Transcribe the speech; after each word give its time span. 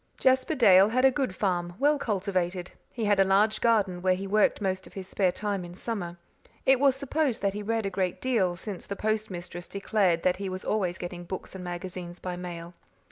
Jasper 0.17 0.55
Dale 0.55 0.89
had 0.89 1.05
a 1.05 1.11
good 1.11 1.35
farm, 1.35 1.75
well 1.77 1.99
cultivated; 1.99 2.71
he 2.91 3.05
had 3.05 3.19
a 3.19 3.23
large 3.23 3.61
garden 3.61 4.01
where 4.01 4.15
he 4.15 4.25
worked 4.25 4.59
most 4.59 4.87
of 4.87 4.93
his 4.93 5.07
spare 5.07 5.31
time 5.31 5.63
in 5.63 5.75
summer; 5.75 6.17
it 6.65 6.79
was 6.79 6.95
supposed 6.95 7.43
that 7.43 7.53
he 7.53 7.61
read 7.61 7.85
a 7.85 7.91
great 7.91 8.19
deal, 8.19 8.55
since 8.55 8.83
the 8.87 8.95
postmistress 8.95 9.67
declared 9.67 10.23
that 10.23 10.37
he 10.37 10.49
was 10.49 10.65
always 10.65 10.97
getting 10.97 11.23
books 11.23 11.53
and 11.53 11.63
magazines 11.63 12.19
by 12.19 12.35
mail. 12.35 12.73